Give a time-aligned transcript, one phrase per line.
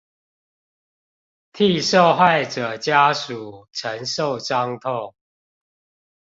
[1.53, 5.13] 替受害者家屬承受傷痛